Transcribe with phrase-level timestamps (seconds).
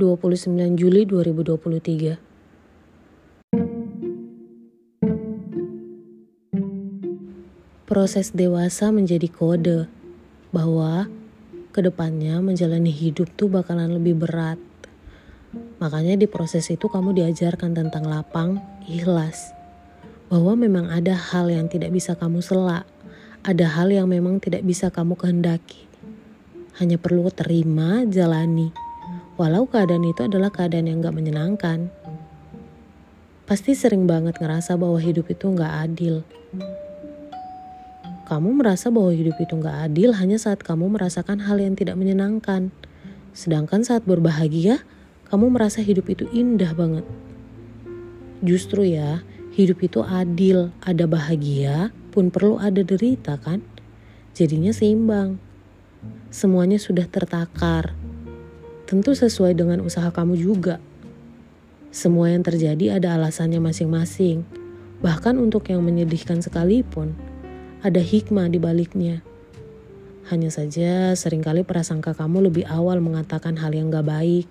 [0.00, 2.30] 29 Juli 2023
[7.84, 9.84] Proses dewasa menjadi kode
[10.56, 11.04] bahwa
[11.74, 14.56] ke depannya menjalani hidup tuh bakalan lebih berat.
[15.82, 19.52] Makanya di proses itu kamu diajarkan tentang lapang, ikhlas.
[20.32, 22.86] Bahwa memang ada hal yang tidak bisa kamu selak,
[23.42, 25.84] ada hal yang memang tidak bisa kamu kehendaki.
[26.78, 28.89] Hanya perlu terima, jalani.
[29.40, 31.88] Walau keadaan itu adalah keadaan yang gak menyenangkan.
[33.48, 36.20] Pasti sering banget ngerasa bahwa hidup itu gak adil
[38.30, 42.70] kamu merasa bahwa hidup itu gak adil hanya saat kamu merasakan hal yang tidak menyenangkan.
[43.34, 44.86] Sedangkan saat berbahagia,
[45.26, 47.02] kamu merasa hidup itu indah banget.
[48.38, 49.26] Justru ya,
[49.58, 53.66] hidup itu adil, ada bahagia pun perlu ada derita kan?
[54.30, 55.42] Jadinya seimbang.
[56.30, 57.98] Semuanya sudah tertakar.
[58.90, 60.82] Tentu sesuai dengan usaha kamu juga.
[61.94, 64.42] Semua yang terjadi ada alasannya masing-masing.
[64.98, 67.14] Bahkan untuk yang menyedihkan sekalipun,
[67.86, 69.22] ada hikmah di baliknya.
[70.26, 74.50] Hanya saja sering kali prasangka kamu lebih awal mengatakan hal yang gak baik.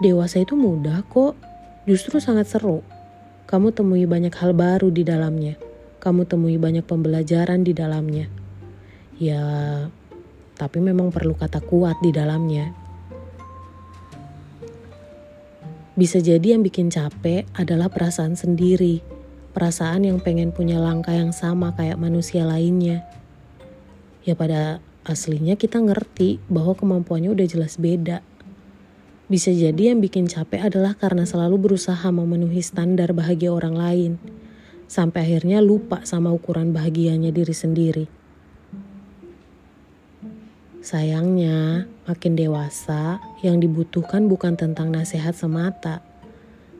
[0.00, 1.36] Dewasa itu mudah kok,
[1.84, 2.80] justru sangat seru.
[3.44, 5.60] Kamu temui banyak hal baru di dalamnya.
[6.00, 8.24] Kamu temui banyak pembelajaran di dalamnya.
[9.20, 9.44] Ya,
[10.58, 12.74] tapi memang perlu kata kuat di dalamnya.
[15.94, 19.18] Bisa jadi yang bikin capek adalah perasaan sendiri
[19.58, 23.02] perasaan yang pengen punya langkah yang sama kayak manusia lainnya.
[24.22, 28.22] Ya pada aslinya kita ngerti bahwa kemampuannya udah jelas beda.
[29.26, 34.12] Bisa jadi yang bikin capek adalah karena selalu berusaha memenuhi standar bahagia orang lain.
[34.86, 38.17] Sampai akhirnya lupa sama ukuran bahagianya diri sendiri.
[40.78, 46.06] Sayangnya, makin dewasa, yang dibutuhkan bukan tentang nasihat semata,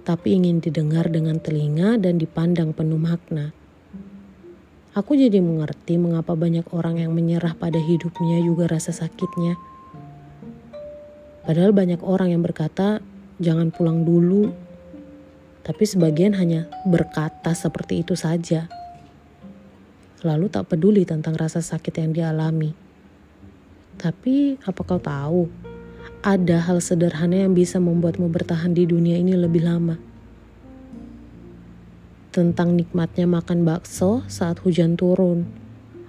[0.07, 3.51] tapi ingin didengar dengan telinga dan dipandang penuh makna.
[4.95, 9.59] Aku jadi mengerti mengapa banyak orang yang menyerah pada hidupnya juga rasa sakitnya.
[11.43, 13.03] Padahal banyak orang yang berkata,
[13.43, 14.55] "Jangan pulang dulu."
[15.67, 18.71] Tapi sebagian hanya berkata seperti itu saja.
[20.25, 22.88] Lalu tak peduli tentang rasa sakit yang dialami.
[23.99, 25.69] Tapi apa kau tahu?
[26.23, 29.97] ada hal sederhana yang bisa membuatmu bertahan di dunia ini lebih lama.
[32.35, 35.47] Tentang nikmatnya makan bakso saat hujan turun,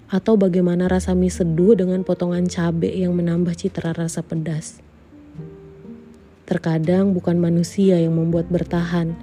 [0.09, 4.81] atau bagaimana rasa mie seduh dengan potongan cabai yang menambah citra rasa pedas.
[6.49, 9.13] Terkadang bukan manusia yang membuat bertahan,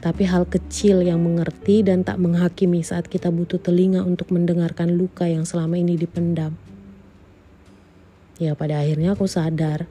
[0.00, 5.28] tapi hal kecil yang mengerti dan tak menghakimi saat kita butuh telinga untuk mendengarkan luka
[5.28, 6.56] yang selama ini dipendam.
[8.40, 9.84] Ya, pada akhirnya aku sadar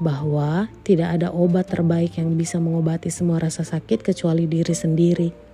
[0.00, 5.51] bahwa tidak ada obat terbaik yang bisa mengobati semua rasa sakit kecuali diri sendiri.